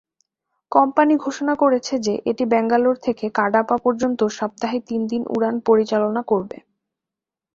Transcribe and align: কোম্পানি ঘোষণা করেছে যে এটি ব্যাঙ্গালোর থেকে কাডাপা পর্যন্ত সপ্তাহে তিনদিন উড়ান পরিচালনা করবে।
কোম্পানি 0.71 1.13
ঘোষণা 1.17 1.53
করেছে 1.55 1.93
যে 1.99 2.13
এটি 2.25 2.43
ব্যাঙ্গালোর 2.45 2.97
থেকে 2.97 3.25
কাডাপা 3.35 3.77
পর্যন্ত 3.77 4.19
সপ্তাহে 4.31 4.77
তিনদিন 4.87 5.21
উড়ান 5.29 5.55
পরিচালনা 5.67 6.21
করবে। 6.23 6.57